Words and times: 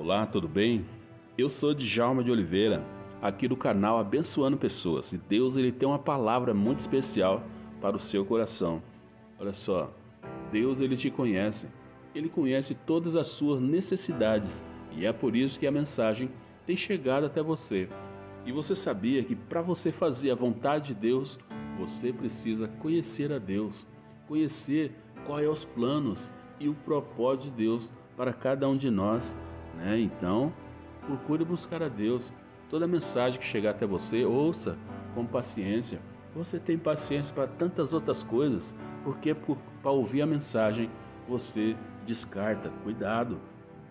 Olá, 0.00 0.24
tudo 0.24 0.46
bem? 0.46 0.86
Eu 1.36 1.50
sou 1.50 1.74
Djalma 1.74 2.22
de 2.22 2.30
Oliveira, 2.30 2.84
aqui 3.20 3.48
do 3.48 3.56
canal 3.56 3.98
Abençoando 3.98 4.56
Pessoas. 4.56 5.12
E 5.12 5.18
Deus 5.18 5.56
ele 5.56 5.72
tem 5.72 5.88
uma 5.88 5.98
palavra 5.98 6.54
muito 6.54 6.78
especial 6.78 7.42
para 7.80 7.96
o 7.96 8.00
seu 8.00 8.24
coração. 8.24 8.80
Olha 9.40 9.52
só, 9.52 9.92
Deus 10.52 10.80
ele 10.80 10.96
te 10.96 11.10
conhece. 11.10 11.66
Ele 12.14 12.28
conhece 12.28 12.76
todas 12.86 13.16
as 13.16 13.26
suas 13.26 13.60
necessidades 13.60 14.64
e 14.92 15.04
é 15.04 15.12
por 15.12 15.34
isso 15.34 15.58
que 15.58 15.66
a 15.66 15.72
mensagem 15.72 16.30
tem 16.64 16.76
chegado 16.76 17.26
até 17.26 17.42
você. 17.42 17.88
E 18.46 18.52
você 18.52 18.76
sabia 18.76 19.24
que 19.24 19.34
para 19.34 19.62
você 19.62 19.90
fazer 19.90 20.30
a 20.30 20.36
vontade 20.36 20.94
de 20.94 21.00
Deus, 21.00 21.40
você 21.76 22.12
precisa 22.12 22.68
conhecer 22.68 23.32
a 23.32 23.38
Deus, 23.40 23.84
conhecer 24.28 24.92
quais 25.26 25.44
é 25.44 25.50
os 25.50 25.64
planos 25.64 26.32
e 26.60 26.68
o 26.68 26.74
propósito 26.74 27.50
de 27.50 27.50
Deus 27.50 27.92
para 28.16 28.32
cada 28.32 28.68
um 28.68 28.76
de 28.76 28.90
nós, 28.90 29.36
né? 29.76 29.98
Então, 30.00 30.52
procure 31.06 31.44
buscar 31.44 31.82
a 31.82 31.88
Deus. 31.88 32.32
Toda 32.68 32.86
mensagem 32.86 33.40
que 33.40 33.46
chegar 33.46 33.70
até 33.70 33.86
você, 33.86 34.24
ouça 34.24 34.76
com 35.14 35.24
paciência. 35.24 36.00
Você 36.34 36.58
tem 36.58 36.76
paciência 36.76 37.34
para 37.34 37.46
tantas 37.46 37.92
outras 37.92 38.22
coisas, 38.22 38.74
porque 39.02 39.34
para 39.34 39.90
ouvir 39.90 40.22
a 40.22 40.26
mensagem 40.26 40.90
você 41.26 41.74
descarta. 42.06 42.70
Cuidado, 42.84 43.38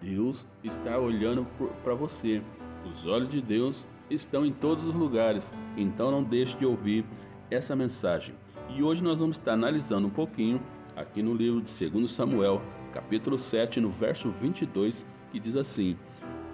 Deus 0.02 0.48
está 0.64 0.98
olhando 0.98 1.48
para 1.84 1.96
você. 1.96 2.42
Os 2.86 3.06
olhos 3.06 3.30
de 3.30 3.42
Deus 3.42 3.88
estão 4.10 4.46
em 4.46 4.54
todos 4.54 4.86
os 4.86 4.94
lugares, 4.94 5.54
então 5.76 6.12
não 6.12 6.24
deixe 6.24 6.56
de 6.58 6.66
ouvir 6.66 7.04
essa 7.50 7.76
mensagem. 7.76 8.36
E 8.70 8.84
hoje 8.84 9.04
nós 9.04 9.18
vamos 9.18 9.38
estar 9.38 9.54
analisando 9.54 10.08
um 10.08 10.12
pouquinho 10.12 10.62
aqui 10.96 11.22
no 11.22 11.34
livro 11.34 11.62
de 11.62 11.90
2 11.90 12.12
Samuel, 12.12 12.62
capítulo 12.94 13.38
7, 13.38 13.80
no 13.80 13.90
verso 13.90 14.30
22, 14.32 15.06
que 15.38 15.40
diz 15.40 15.56
assim: 15.56 15.96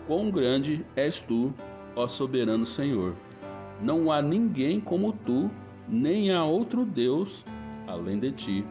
Quão 0.08 0.30
grande 0.30 0.86
és 0.96 1.22
tu, 1.22 1.54
ó 1.96 2.06
soberano 2.06 2.66
Senhor! 2.66 3.16
Não 3.82 4.12
há 4.12 4.22
ninguém 4.22 4.80
como 4.80 5.14
tu, 5.14 5.50
nem 5.88 6.32
há 6.32 6.44
outro 6.44 6.86
Deus 6.86 7.46
além 7.88 8.20
de 8.20 8.32
ti, 8.32 8.66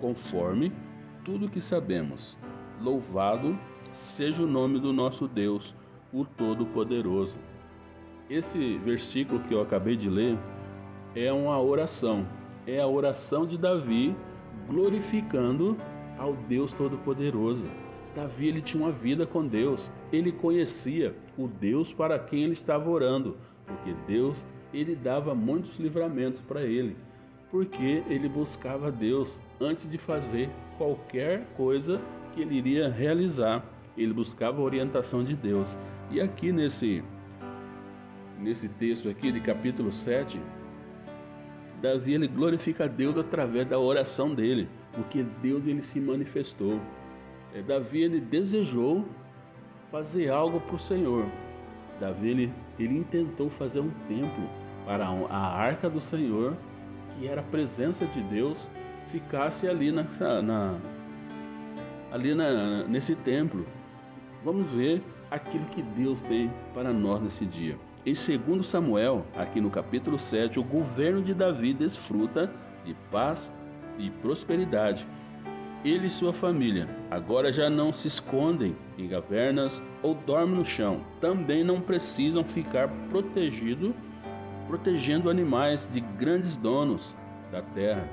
conforme 0.00 0.72
tudo 1.24 1.50
que 1.50 1.60
sabemos. 1.60 2.38
Louvado 2.80 3.58
seja 3.92 4.42
o 4.42 4.46
nome 4.46 4.78
do 4.80 4.92
nosso 4.92 5.28
Deus, 5.28 5.74
o 6.12 6.24
Todo-Poderoso. 6.24 7.38
Esse 8.30 8.78
versículo 8.78 9.40
que 9.40 9.54
eu 9.54 9.60
acabei 9.60 9.96
de 9.96 10.08
ler 10.08 10.38
é 11.14 11.32
uma 11.32 11.60
oração, 11.60 12.26
é 12.66 12.80
a 12.80 12.86
oração 12.86 13.46
de 13.46 13.58
Davi 13.58 14.14
glorificando 14.66 15.76
ao 16.18 16.34
Deus 16.34 16.72
Todo-Poderoso. 16.72 17.64
Davi 18.18 18.48
ele 18.48 18.60
tinha 18.60 18.82
uma 18.82 18.90
vida 18.90 19.24
com 19.24 19.46
Deus, 19.46 19.92
ele 20.12 20.32
conhecia 20.32 21.14
o 21.38 21.46
Deus 21.46 21.92
para 21.92 22.18
quem 22.18 22.42
ele 22.42 22.52
estava 22.52 22.90
orando, 22.90 23.36
porque 23.64 23.94
Deus 24.08 24.36
ele 24.74 24.96
dava 24.96 25.36
muitos 25.36 25.78
livramentos 25.78 26.40
para 26.40 26.62
ele, 26.62 26.96
porque 27.48 28.02
ele 28.08 28.28
buscava 28.28 28.90
Deus 28.90 29.40
antes 29.60 29.88
de 29.88 29.96
fazer 29.98 30.50
qualquer 30.76 31.46
coisa 31.56 32.00
que 32.34 32.42
ele 32.42 32.56
iria 32.56 32.88
realizar. 32.88 33.64
Ele 33.96 34.12
buscava 34.12 34.60
a 34.60 34.64
orientação 34.64 35.22
de 35.22 35.36
Deus. 35.36 35.78
E 36.10 36.20
aqui 36.20 36.50
nesse 36.50 37.04
nesse 38.36 38.68
texto 38.68 39.08
aqui 39.08 39.30
de 39.30 39.40
capítulo 39.40 39.92
7, 39.92 40.40
Davi 41.80 42.14
ele 42.14 42.26
glorifica 42.26 42.86
a 42.86 42.88
Deus 42.88 43.16
através 43.16 43.68
da 43.68 43.78
oração 43.78 44.34
dele, 44.34 44.68
porque 44.92 45.24
Deus 45.40 45.64
ele 45.68 45.82
se 45.82 46.00
manifestou. 46.00 46.80
É, 47.54 47.62
Davi 47.62 48.02
ele 48.02 48.20
desejou 48.20 49.04
fazer 49.90 50.30
algo 50.30 50.60
para 50.60 50.76
o 50.76 50.78
Senhor. 50.78 51.26
Davi 51.98 52.28
ele, 52.28 52.52
ele 52.78 52.98
intentou 52.98 53.50
fazer 53.50 53.80
um 53.80 53.90
templo 54.06 54.48
para 54.84 55.06
a 55.06 55.38
arca 55.38 55.88
do 55.88 56.00
Senhor, 56.00 56.56
que 57.14 57.26
era 57.26 57.40
a 57.40 57.44
presença 57.44 58.06
de 58.06 58.22
Deus, 58.22 58.68
ficasse 59.08 59.66
ali 59.66 59.90
na, 59.90 60.06
ali 62.12 62.34
na, 62.34 62.84
nesse 62.84 63.14
templo. 63.14 63.66
Vamos 64.44 64.68
ver 64.70 65.02
aquilo 65.30 65.64
que 65.66 65.82
Deus 65.82 66.20
tem 66.22 66.50
para 66.72 66.92
nós 66.92 67.20
nesse 67.20 67.44
dia. 67.44 67.76
Em 68.06 68.14
2 68.14 68.64
Samuel, 68.64 69.26
aqui 69.36 69.60
no 69.60 69.70
capítulo 69.70 70.18
7, 70.18 70.58
o 70.58 70.64
governo 70.64 71.20
de 71.20 71.34
Davi 71.34 71.74
desfruta 71.74 72.50
de 72.84 72.94
paz 73.10 73.52
e 73.98 74.10
prosperidade. 74.10 75.06
Ele 75.84 76.08
e 76.08 76.10
sua 76.10 76.32
família 76.32 76.88
agora 77.08 77.52
já 77.52 77.70
não 77.70 77.92
se 77.92 78.08
escondem 78.08 78.74
em 78.98 79.08
cavernas 79.08 79.80
ou 80.02 80.14
dormem 80.14 80.56
no 80.56 80.64
chão. 80.64 81.02
Também 81.20 81.62
não 81.62 81.80
precisam 81.80 82.44
ficar 82.44 82.88
protegido, 83.10 83.94
protegendo 84.66 85.30
animais 85.30 85.88
de 85.92 86.00
grandes 86.00 86.56
donos 86.56 87.16
da 87.52 87.62
terra, 87.62 88.08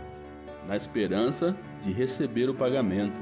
na 0.67 0.75
esperança 0.75 1.55
de 1.83 1.91
receber 1.91 2.49
o 2.49 2.53
pagamento. 2.53 3.17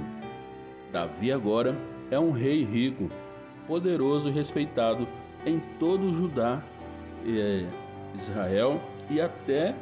Davi 0.91 1.31
agora 1.31 1.75
é 2.11 2.19
um 2.19 2.31
rei 2.31 2.63
rico, 2.65 3.09
poderoso 3.65 4.27
e 4.27 4.31
respeitado 4.31 5.07
em 5.45 5.59
todo 5.79 6.03
o 6.03 6.13
Judá, 6.13 6.61
é, 7.25 7.65
Israel 8.15 8.81
e 9.09 9.21
até 9.21 9.73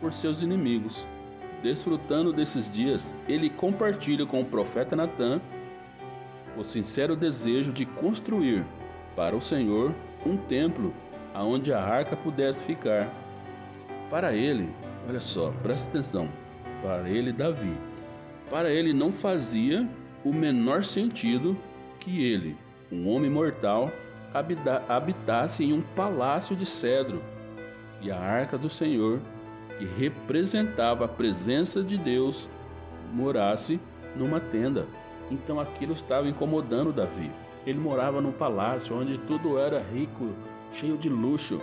por 0.00 0.12
seus 0.12 0.42
inimigos. 0.42 1.06
Desfrutando 1.62 2.32
desses 2.32 2.70
dias, 2.72 3.14
ele 3.28 3.50
compartilha 3.50 4.24
com 4.24 4.40
o 4.40 4.44
profeta 4.44 4.96
Natã 4.96 5.40
o 6.56 6.64
sincero 6.64 7.14
desejo 7.14 7.72
de 7.72 7.84
construir 7.84 8.64
para 9.14 9.36
o 9.36 9.40
Senhor 9.40 9.94
um 10.24 10.36
templo 10.36 10.92
aonde 11.34 11.72
a 11.72 11.80
arca 11.82 12.16
pudesse 12.16 12.62
ficar. 12.64 13.12
Para 14.10 14.34
ele, 14.34 14.68
olha 15.08 15.20
só, 15.20 15.52
presta 15.62 15.88
atenção, 15.88 16.28
para 16.82 17.08
ele 17.08 17.32
Davi, 17.32 17.72
para 18.50 18.70
ele 18.70 18.92
não 18.92 19.12
fazia 19.12 19.86
o 20.24 20.32
menor 20.32 20.82
sentido 20.82 21.56
que 22.00 22.24
ele, 22.24 22.56
um 22.90 23.08
homem 23.08 23.30
mortal, 23.30 23.92
habitasse 24.88 25.64
em 25.64 25.72
um 25.72 25.80
palácio 25.80 26.56
de 26.56 26.66
cedro. 26.66 27.22
E 28.00 28.10
a 28.10 28.18
arca 28.18 28.56
do 28.56 28.70
Senhor, 28.70 29.20
que 29.80 29.86
representava 29.98 31.06
a 31.06 31.08
presença 31.08 31.82
de 31.82 31.96
Deus, 31.96 32.46
morasse 33.14 33.80
numa 34.14 34.38
tenda. 34.38 34.86
Então 35.30 35.58
aquilo 35.58 35.94
estava 35.94 36.28
incomodando 36.28 36.92
Davi. 36.92 37.30
Ele 37.66 37.78
morava 37.78 38.20
num 38.20 38.32
palácio 38.32 38.94
onde 38.94 39.16
tudo 39.20 39.58
era 39.58 39.80
rico, 39.80 40.34
cheio 40.74 40.98
de 40.98 41.08
luxo, 41.08 41.58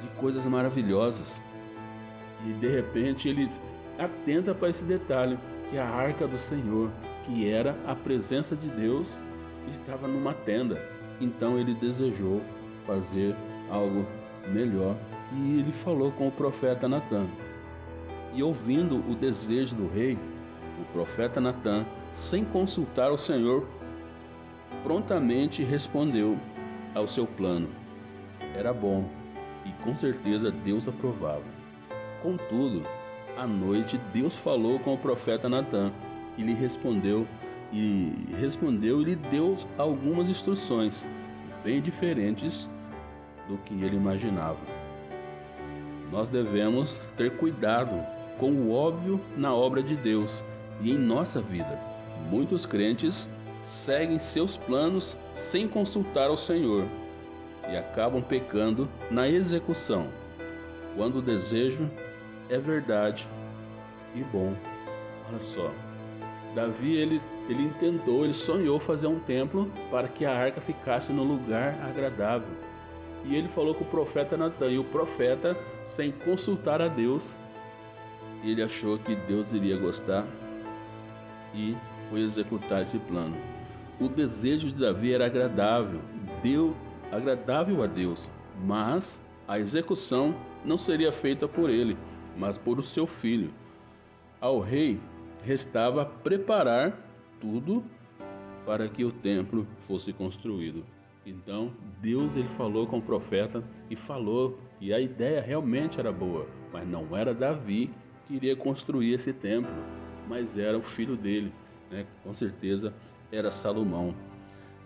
de 0.00 0.08
coisas 0.18 0.42
maravilhosas. 0.46 1.42
E 2.46 2.54
de 2.54 2.68
repente 2.68 3.28
ele 3.28 3.50
atenta 3.98 4.54
para 4.54 4.70
esse 4.70 4.82
detalhe, 4.82 5.38
que 5.68 5.76
a 5.76 5.86
arca 5.86 6.26
do 6.26 6.38
Senhor, 6.38 6.90
que 7.26 7.50
era 7.50 7.76
a 7.86 7.94
presença 7.94 8.56
de 8.56 8.68
Deus, 8.68 9.20
estava 9.70 10.08
numa 10.08 10.32
tenda. 10.32 10.82
Então 11.20 11.58
ele 11.58 11.74
desejou 11.74 12.40
fazer 12.86 13.36
algo 13.70 14.06
melhor 14.50 14.96
e 15.32 15.60
ele 15.60 15.72
falou 15.72 16.10
com 16.12 16.28
o 16.28 16.32
profeta 16.32 16.88
Natan. 16.88 17.26
E 18.34 18.42
ouvindo 18.42 18.96
o 19.10 19.14
desejo 19.14 19.74
do 19.74 19.88
rei, 19.88 20.18
o 20.80 20.84
profeta 20.92 21.40
Natan, 21.40 21.84
sem 22.12 22.44
consultar 22.44 23.10
o 23.10 23.18
Senhor, 23.18 23.66
prontamente 24.82 25.62
respondeu 25.62 26.38
ao 26.94 27.06
seu 27.06 27.26
plano. 27.26 27.68
Era 28.54 28.72
bom 28.72 29.08
e 29.64 29.72
com 29.82 29.94
certeza 29.94 30.50
Deus 30.50 30.88
aprovava. 30.88 31.44
Contudo, 32.22 32.82
à 33.36 33.46
noite 33.46 33.98
Deus 34.12 34.36
falou 34.36 34.78
com 34.80 34.94
o 34.94 34.98
profeta 34.98 35.48
Natan 35.48 35.92
e 36.36 36.42
lhe 36.42 36.54
respondeu 36.54 37.26
e 37.72 38.12
respondeu 38.40 39.00
e 39.00 39.04
lhe 39.04 39.16
deu 39.16 39.56
algumas 39.78 40.28
instruções 40.28 41.06
bem 41.62 41.80
diferentes 41.80 42.68
do 43.48 43.58
que 43.58 43.74
ele 43.74 43.96
imaginava. 43.96 44.79
Nós 46.10 46.28
devemos 46.28 46.98
ter 47.16 47.36
cuidado 47.36 47.94
com 48.38 48.50
o 48.50 48.72
óbvio 48.72 49.20
na 49.36 49.54
obra 49.54 49.82
de 49.82 49.94
Deus 49.96 50.42
e 50.80 50.92
em 50.92 50.98
nossa 50.98 51.40
vida. 51.40 51.78
Muitos 52.30 52.66
crentes 52.66 53.28
seguem 53.64 54.18
seus 54.18 54.56
planos 54.56 55.16
sem 55.34 55.68
consultar 55.68 56.30
o 56.30 56.36
Senhor 56.36 56.84
e 57.70 57.76
acabam 57.76 58.22
pecando 58.22 58.88
na 59.10 59.28
execução, 59.28 60.08
quando 60.96 61.18
o 61.18 61.22
desejo 61.22 61.88
é 62.48 62.58
verdade 62.58 63.28
e 64.14 64.22
bom. 64.24 64.54
Olha 65.28 65.40
só, 65.40 65.70
Davi 66.54 66.96
ele, 66.96 67.20
ele 67.48 67.62
intentou, 67.62 68.24
ele 68.24 68.34
sonhou 68.34 68.80
fazer 68.80 69.06
um 69.06 69.20
templo 69.20 69.70
para 69.90 70.08
que 70.08 70.24
a 70.24 70.36
arca 70.36 70.60
ficasse 70.60 71.12
no 71.12 71.22
lugar 71.22 71.78
agradável. 71.88 72.48
E 73.24 73.34
ele 73.34 73.48
falou 73.48 73.74
com 73.74 73.84
o 73.84 73.88
profeta 73.88 74.36
Natan, 74.36 74.70
e 74.70 74.78
o 74.78 74.84
profeta, 74.84 75.56
sem 75.84 76.10
consultar 76.10 76.80
a 76.80 76.88
Deus, 76.88 77.36
ele 78.42 78.62
achou 78.62 78.98
que 78.98 79.14
Deus 79.14 79.52
iria 79.52 79.76
gostar 79.76 80.26
e 81.54 81.76
foi 82.08 82.22
executar 82.22 82.82
esse 82.82 82.98
plano. 82.98 83.36
o 84.00 84.08
desejo 84.08 84.68
de 84.68 84.80
Davi 84.80 85.12
era 85.12 85.26
agradável, 85.26 86.00
deu 86.42 86.74
agradável 87.12 87.82
a 87.82 87.86
Deus, 87.86 88.30
mas 88.64 89.22
a 89.46 89.58
execução 89.58 90.34
não 90.64 90.78
seria 90.78 91.12
feita 91.12 91.46
por 91.46 91.68
ele, 91.68 91.98
mas 92.36 92.56
por 92.56 92.78
o 92.78 92.82
seu 92.82 93.06
filho. 93.06 93.50
Ao 94.40 94.58
rei 94.58 94.98
restava 95.44 96.06
preparar 96.06 96.96
tudo 97.40 97.84
para 98.64 98.88
que 98.88 99.04
o 99.04 99.12
templo 99.12 99.66
fosse 99.86 100.12
construído. 100.12 100.82
Então, 101.24 101.72
Deus 102.00 102.34
ele 102.34 102.48
falou 102.48 102.86
com 102.86 102.98
o 102.98 103.02
profeta 103.02 103.62
e 103.90 103.96
falou, 103.96 104.58
e 104.80 104.92
a 104.92 105.00
ideia 105.00 105.40
realmente 105.40 106.00
era 106.00 106.10
boa, 106.10 106.46
mas 106.72 106.88
não 106.88 107.16
era 107.16 107.34
Davi 107.34 107.90
que 108.26 108.34
iria 108.34 108.56
construir 108.56 109.12
esse 109.12 109.32
templo, 109.32 109.72
mas 110.28 110.56
era 110.56 110.78
o 110.78 110.82
filho 110.82 111.16
dele, 111.16 111.52
né? 111.90 112.06
Com 112.24 112.32
certeza 112.34 112.94
era 113.30 113.52
Salomão. 113.52 114.14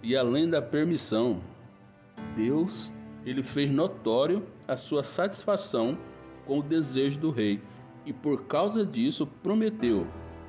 E 0.03 0.17
além 0.17 0.49
da 0.49 0.61
permissão, 0.61 1.41
Deus 2.37 2.93
ele 3.25 3.43
fez 3.43 3.71
notório 3.71 4.43
a 4.67 4.77
sua 4.77 5.03
satisfação 5.03 5.97
com 6.47 6.59
o 6.59 6.63
desejo 6.63 7.19
do 7.21 7.31
rei, 7.31 7.61
e 8.05 8.13
por 8.13 8.45
causa 8.45 8.85
disso 8.85 9.27
prometeu 9.43 10.07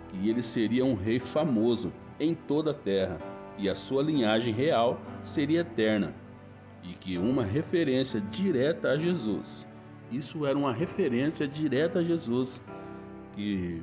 que 0.09 0.29
ele 0.29 0.43
seria 0.43 0.83
um 0.83 0.95
rei 0.95 1.19
famoso 1.19 1.91
em 2.19 2.33
toda 2.33 2.71
a 2.71 2.73
terra, 2.73 3.17
e 3.57 3.69
a 3.69 3.75
sua 3.75 4.03
linhagem 4.03 4.53
real 4.53 4.99
seria 5.25 5.62
eterna, 5.62 6.13
e 6.83 6.94
que 6.94 7.18
uma 7.18 7.44
referência 7.44 8.22
direta 8.22 8.89
a 8.89 8.98
Jesus. 8.98 9.68
Isso 10.12 10.45
era 10.45 10.57
uma 10.57 10.72
referência 10.72 11.48
direta 11.48 12.00
a 12.00 12.04
Jesus, 12.04 12.63
que 13.36 13.81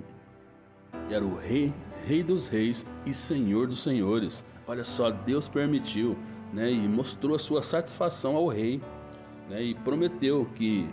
era 1.10 1.24
o 1.24 1.36
rei, 1.36 1.72
rei 2.06 2.22
dos 2.22 2.48
reis 2.48 2.86
e 3.04 3.12
senhor 3.12 3.66
dos 3.66 3.82
senhores. 3.82 4.44
Olha 4.66 4.84
só, 4.84 5.10
Deus 5.10 5.48
permitiu, 5.48 6.16
né, 6.52 6.70
e 6.70 6.88
mostrou 6.88 7.34
a 7.34 7.38
sua 7.38 7.62
satisfação 7.62 8.36
ao 8.36 8.48
rei, 8.48 8.80
né, 9.50 9.62
e 9.62 9.74
prometeu 9.74 10.46
que 10.54 10.88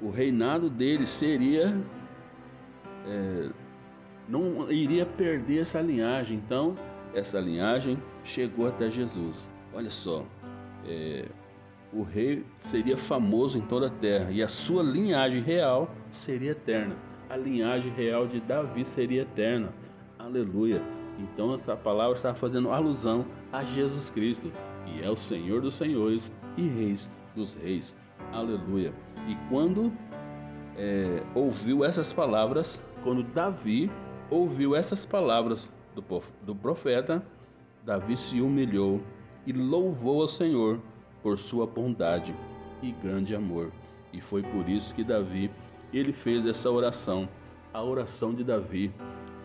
o 0.00 0.10
reinado 0.10 0.68
dele 0.68 1.06
seria 1.06 1.74
é, 3.06 3.50
não 4.28 4.70
iria 4.70 5.04
perder 5.04 5.60
essa 5.60 5.80
linhagem. 5.80 6.36
Então, 6.36 6.76
essa 7.14 7.40
linhagem 7.40 7.98
chegou 8.24 8.68
até 8.68 8.90
Jesus. 8.90 9.50
Olha 9.72 9.90
só, 9.90 10.24
é, 10.86 11.26
o 11.92 12.02
rei 12.02 12.44
seria 12.58 12.96
famoso 12.96 13.58
em 13.58 13.62
toda 13.62 13.86
a 13.86 13.90
terra 13.90 14.30
e 14.30 14.42
a 14.42 14.48
sua 14.48 14.82
linhagem 14.82 15.40
real 15.40 15.90
seria 16.10 16.52
eterna. 16.52 16.96
A 17.28 17.36
linhagem 17.36 17.92
real 17.92 18.26
de 18.26 18.40
Davi 18.40 18.84
seria 18.84 19.22
eterna. 19.22 19.72
Aleluia. 20.18 20.82
Então 21.18 21.54
essa 21.54 21.76
palavra 21.76 22.16
está 22.16 22.34
fazendo 22.34 22.70
alusão 22.70 23.24
a 23.52 23.62
Jesus 23.62 24.10
Cristo, 24.10 24.50
que 24.84 25.02
é 25.02 25.10
o 25.10 25.16
Senhor 25.16 25.60
dos 25.60 25.76
Senhores 25.76 26.32
e 26.56 26.62
Reis 26.62 27.10
dos 27.34 27.54
Reis. 27.54 27.96
Aleluia. 28.32 28.92
E 29.28 29.36
quando 29.48 29.92
é, 30.76 31.22
ouviu 31.34 31.84
essas 31.84 32.12
palavras, 32.12 32.82
quando 33.02 33.22
Davi 33.22 33.90
ouviu 34.30 34.74
essas 34.74 35.04
palavras 35.04 35.70
do, 35.94 36.02
do 36.44 36.54
profeta, 36.54 37.22
Davi 37.84 38.16
se 38.16 38.40
humilhou 38.40 39.00
e 39.46 39.52
louvou 39.52 40.22
ao 40.22 40.28
Senhor 40.28 40.80
por 41.22 41.38
sua 41.38 41.66
bondade 41.66 42.34
e 42.82 42.92
grande 42.92 43.34
amor. 43.34 43.70
E 44.12 44.20
foi 44.20 44.42
por 44.42 44.68
isso 44.68 44.94
que 44.94 45.04
Davi 45.04 45.50
ele 45.92 46.12
fez 46.12 46.46
essa 46.46 46.70
oração, 46.70 47.28
a 47.72 47.82
oração 47.82 48.34
de 48.34 48.44
Davi. 48.44 48.90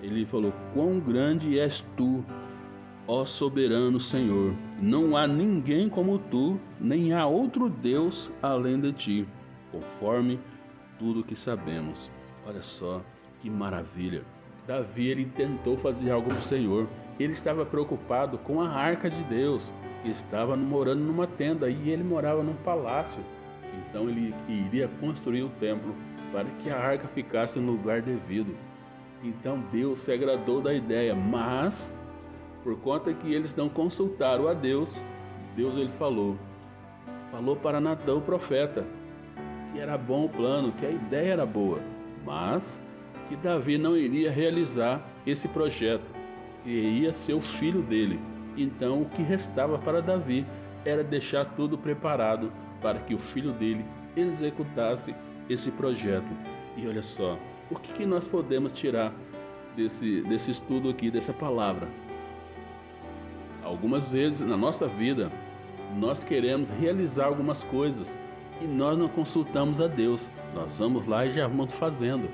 Ele 0.02 0.26
falou: 0.26 0.54
"Quão 0.74 1.00
grande 1.00 1.60
és 1.60 1.84
tu, 1.96 2.24
ó 3.08 3.26
soberano 3.26 4.00
Senhor! 4.00 4.54
Não 4.82 5.16
há 5.16 5.28
ninguém 5.28 5.90
como 5.90 6.20
tu, 6.20 6.60
nem 6.80 7.14
há 7.14 7.26
outro 7.26 7.70
Deus 7.70 8.32
além 8.42 8.80
de 8.80 8.94
ti, 8.94 9.28
conforme 9.72 10.40
tudo 11.00 11.24
que 11.24 11.36
sabemos." 11.36 12.12
Olha 12.46 12.62
só 12.62 13.02
que 13.42 13.50
maravilha! 13.50 14.24
Davi 14.68 15.08
ele 15.08 15.26
tentou 15.26 15.78
fazer 15.78 16.12
algo 16.12 16.30
para 16.30 16.40
o 16.40 16.42
Senhor. 16.42 16.88
Ele 17.20 17.34
estava 17.34 17.66
preocupado 17.66 18.38
com 18.40 18.62
a 18.62 18.70
arca 18.70 19.10
de 19.10 19.24
Deus, 19.24 19.74
que 20.02 20.10
estava 20.10 20.56
morando 20.56 21.02
numa 21.02 21.26
tenda 21.26 21.70
e 21.70 21.90
ele 21.90 22.04
morava 22.04 22.44
num 22.44 22.56
palácio. 22.56 23.24
Então 23.74 24.10
ele 24.10 24.34
iria 24.48 24.90
construir 25.00 25.44
o 25.44 25.50
templo 25.50 25.96
para 26.32 26.46
que 26.62 26.70
a 26.70 26.78
arca 26.78 27.08
ficasse 27.10 27.60
no 27.60 27.74
lugar 27.74 28.02
devido. 28.02 28.56
Então 29.24 29.64
Deus 29.72 30.00
se 30.00 30.12
agradou 30.12 30.62
da 30.62 30.74
ideia, 30.74 31.16
mas 31.16 31.92
por 32.64 32.78
conta 32.80 33.14
que 33.14 33.34
eles 33.34 33.56
não 33.56 33.70
consultaram 33.70 34.48
a 34.48 34.54
Deus, 34.54 35.02
Deus 35.56 35.76
ele 35.76 35.92
falou, 35.98 36.36
falou 37.32 37.56
para 37.56 37.80
Natão 37.80 38.18
o 38.18 38.22
profeta 38.22 38.86
que 39.76 39.82
era 39.82 39.98
bom 39.98 40.26
o 40.26 40.30
plano, 40.30 40.72
que 40.72 40.86
a 40.86 40.90
ideia 40.90 41.34
era 41.34 41.46
boa, 41.46 41.80
mas 42.26 42.82
que 43.28 43.36
Davi 43.36 43.78
não 43.78 43.98
iria 43.98 44.32
realizar 44.32 45.06
esse 45.28 45.50
projeto, 45.50 46.06
que 46.66 46.72
ia 46.72 47.14
ser 47.14 47.34
o 47.34 47.40
filho 47.40 47.84
dele. 47.84 48.20
Então, 48.58 49.04
o 49.04 49.06
que 49.06 49.22
restava 49.22 49.78
para 49.78 50.02
Davi 50.02 50.46
era 50.84 51.04
deixar 51.04 51.46
tudo 51.56 51.78
preparado 51.78 52.52
para 52.82 53.00
que 53.00 53.14
o 53.14 53.20
filho 53.20 53.52
dele 53.54 53.86
executasse 54.18 55.16
esse 55.48 55.70
projeto. 55.72 56.28
E 56.76 56.88
olha 56.88 57.04
só, 57.04 57.38
o 57.70 57.76
que, 57.76 57.94
que 57.94 58.06
nós 58.06 58.28
podemos 58.28 58.74
tirar 58.74 59.14
desse, 59.76 60.22
desse 60.22 60.52
estudo 60.52 60.90
aqui, 60.90 61.12
dessa 61.12 61.32
palavra? 61.32 61.88
Algumas 63.64 64.12
vezes 64.12 64.42
na 64.42 64.58
nossa 64.58 64.88
vida, 64.88 65.32
nós 65.98 66.24
queremos 66.24 66.72
realizar 66.72 67.26
algumas 67.26 67.64
coisas 67.64 68.20
e 68.60 68.66
nós 68.66 68.98
não 68.98 69.08
consultamos 69.08 69.80
a 69.80 69.88
Deus. 69.88 70.32
Nós 70.56 70.78
vamos 70.80 71.06
lá 71.06 71.26
e 71.26 71.32
já 71.32 71.48
vamos 71.48 71.74
fazendo 71.74 72.28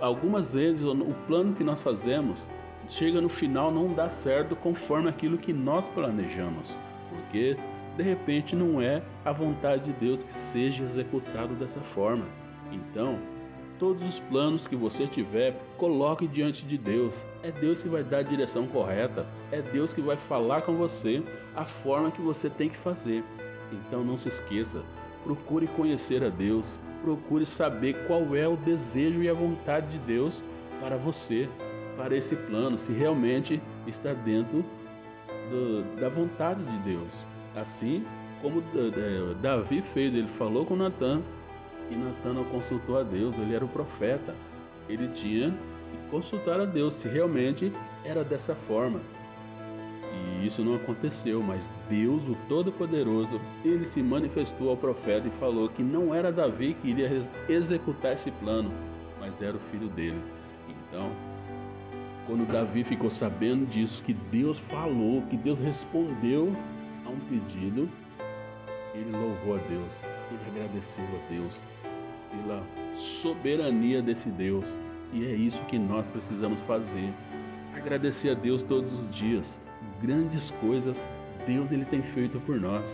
algumas 0.00 0.54
vezes 0.54 0.82
o 0.82 1.14
plano 1.26 1.54
que 1.54 1.64
nós 1.64 1.80
fazemos 1.82 2.48
chega 2.88 3.20
no 3.20 3.28
final 3.28 3.70
não 3.70 3.92
dá 3.92 4.08
certo 4.08 4.56
conforme 4.56 5.08
aquilo 5.08 5.38
que 5.38 5.52
nós 5.52 5.88
planejamos, 5.90 6.78
porque 7.08 7.56
de 7.96 8.02
repente 8.02 8.56
não 8.56 8.80
é 8.80 9.02
a 9.24 9.32
vontade 9.32 9.84
de 9.84 9.92
Deus 9.92 10.22
que 10.24 10.34
seja 10.34 10.84
executado 10.84 11.54
dessa 11.54 11.80
forma. 11.80 12.24
Então, 12.72 13.18
todos 13.78 14.02
os 14.02 14.20
planos 14.20 14.66
que 14.66 14.76
você 14.76 15.06
tiver, 15.06 15.54
coloque 15.76 16.26
diante 16.26 16.66
de 16.66 16.76
Deus. 16.76 17.26
É 17.42 17.50
Deus 17.50 17.80
que 17.80 17.88
vai 17.88 18.02
dar 18.02 18.18
a 18.18 18.22
direção 18.22 18.66
correta, 18.66 19.26
é 19.52 19.62
Deus 19.62 19.92
que 19.92 20.00
vai 20.00 20.16
falar 20.16 20.62
com 20.62 20.74
você 20.74 21.22
a 21.54 21.64
forma 21.64 22.10
que 22.10 22.20
você 22.20 22.50
tem 22.50 22.68
que 22.68 22.76
fazer. 22.76 23.22
Então 23.72 24.02
não 24.02 24.18
se 24.18 24.28
esqueça, 24.28 24.82
procure 25.22 25.66
conhecer 25.68 26.24
a 26.24 26.28
Deus, 26.28 26.80
procure 27.02 27.46
saber 27.46 28.06
qual 28.06 28.34
é 28.34 28.48
o 28.48 28.56
desejo 28.56 29.22
e 29.22 29.28
a 29.28 29.34
vontade 29.34 29.88
de 29.88 29.98
Deus 29.98 30.42
para 30.80 30.96
você, 30.96 31.48
para 31.98 32.16
esse 32.16 32.36
plano, 32.36 32.78
se 32.78 32.92
realmente 32.92 33.60
está 33.86 34.14
dentro 34.14 34.64
do, 35.50 36.00
da 36.00 36.08
vontade 36.08 36.62
de 36.62 36.78
Deus. 36.78 37.26
Assim 37.56 38.06
como 38.40 38.62
Davi 39.42 39.82
fez, 39.82 40.14
ele 40.14 40.28
falou 40.28 40.64
com 40.64 40.76
Natan 40.76 41.20
e 41.90 41.96
Natan 41.96 42.34
não 42.34 42.44
consultou 42.44 42.98
a 42.98 43.02
Deus, 43.02 43.36
ele 43.36 43.54
era 43.54 43.64
o 43.64 43.68
profeta. 43.68 44.34
Ele 44.88 45.08
tinha 45.08 45.50
que 45.50 46.10
consultar 46.10 46.60
a 46.60 46.64
Deus 46.64 46.94
se 46.94 47.08
realmente 47.08 47.72
era 48.04 48.22
dessa 48.22 48.54
forma. 48.54 49.00
E 50.40 50.46
isso 50.46 50.62
não 50.62 50.76
aconteceu, 50.76 51.42
mas 51.42 51.60
Deus, 51.90 52.22
o 52.28 52.36
Todo-Poderoso, 52.48 53.40
ele 53.64 53.84
se 53.84 54.00
manifestou 54.02 54.70
ao 54.70 54.76
profeta 54.76 55.26
e 55.26 55.40
falou 55.40 55.68
que 55.68 55.82
não 55.82 56.14
era 56.14 56.32
Davi 56.32 56.76
que 56.80 56.88
iria 56.90 57.22
executar 57.48 58.14
esse 58.14 58.30
plano, 58.30 58.70
mas 59.18 59.34
era 59.42 59.56
o 59.56 59.60
filho 59.70 59.88
dele. 59.88 60.20
Então, 60.68 61.10
quando 62.28 62.46
Davi 62.46 62.84
ficou 62.84 63.10
sabendo 63.10 63.66
disso, 63.66 64.00
que 64.04 64.12
Deus 64.12 64.60
falou, 64.60 65.22
que 65.22 65.36
Deus 65.36 65.58
respondeu 65.58 66.54
a 67.04 67.08
um 67.08 67.18
pedido, 67.20 67.88
ele 68.94 69.10
louvou 69.10 69.56
a 69.56 69.58
Deus, 69.68 69.90
ele 70.30 70.40
agradeceu 70.48 71.04
a 71.04 71.32
Deus 71.32 71.60
pela 72.30 72.62
soberania 72.94 74.00
desse 74.00 74.28
Deus. 74.28 74.78
E 75.12 75.24
é 75.24 75.34
isso 75.34 75.60
que 75.64 75.78
nós 75.78 76.06
precisamos 76.10 76.60
fazer. 76.62 77.12
Agradecer 77.74 78.30
a 78.30 78.34
Deus 78.34 78.62
todos 78.62 78.92
os 78.92 79.10
dias 79.16 79.60
grandes 80.00 80.50
coisas 80.60 81.08
Deus 81.46 81.72
ele 81.72 81.84
tem 81.86 82.02
feito 82.02 82.38
por 82.40 82.60
nós. 82.60 82.84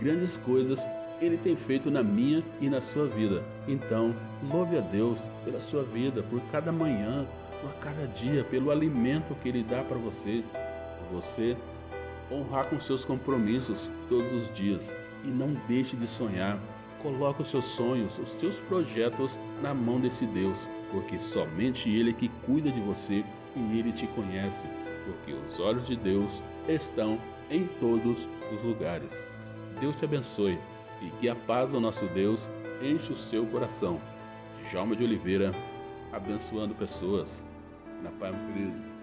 Grandes 0.00 0.36
coisas 0.38 0.88
ele 1.20 1.36
tem 1.36 1.54
feito 1.54 1.90
na 1.90 2.02
minha 2.02 2.42
e 2.60 2.68
na 2.68 2.80
sua 2.80 3.06
vida. 3.06 3.44
Então, 3.68 4.14
louve 4.50 4.78
a 4.78 4.80
Deus 4.80 5.18
pela 5.44 5.60
sua 5.60 5.84
vida, 5.84 6.22
por 6.24 6.40
cada 6.50 6.72
manhã, 6.72 7.26
por 7.60 7.72
cada 7.74 8.06
dia, 8.06 8.44
pelo 8.44 8.70
alimento 8.70 9.34
que 9.42 9.48
ele 9.48 9.62
dá 9.62 9.82
para 9.82 9.98
você. 9.98 10.44
Você 11.12 11.56
honrar 12.30 12.66
com 12.66 12.78
seus 12.80 13.04
compromissos 13.04 13.90
todos 14.08 14.32
os 14.32 14.54
dias 14.54 14.96
e 15.24 15.28
não 15.28 15.54
deixe 15.66 15.96
de 15.96 16.06
sonhar. 16.06 16.58
Coloque 17.02 17.42
os 17.42 17.50
seus 17.50 17.64
sonhos, 17.64 18.18
os 18.18 18.28
seus 18.32 18.60
projetos 18.60 19.40
na 19.62 19.72
mão 19.72 19.98
desse 19.98 20.26
Deus, 20.26 20.68
porque 20.90 21.18
somente 21.18 21.90
ele 21.90 22.10
é 22.10 22.12
que 22.12 22.28
cuida 22.44 22.70
de 22.70 22.80
você 22.80 23.24
e 23.56 23.78
ele 23.78 23.92
te 23.92 24.06
conhece. 24.08 24.66
porque 25.06 25.32
os 25.32 25.58
olhos 25.58 25.86
de 25.86 25.96
Deus 25.96 26.44
estão 26.68 27.18
em 27.50 27.66
todos 27.80 28.28
os 28.52 28.62
lugares. 28.62 29.10
Deus 29.80 29.96
te 29.96 30.04
abençoe 30.04 30.58
e 31.00 31.10
que 31.18 31.28
a 31.28 31.34
paz 31.34 31.70
do 31.70 31.80
nosso 31.80 32.06
Deus 32.08 32.48
enche 32.82 33.12
o 33.12 33.16
seu 33.16 33.44
coração. 33.46 34.00
Djalma 34.68 34.94
de 34.94 35.02
Oliveira, 35.02 35.52
abençoando 36.12 36.74
pessoas. 36.74 37.42
Na 38.02 38.10
paz, 38.12 38.34
querido. 38.46 38.99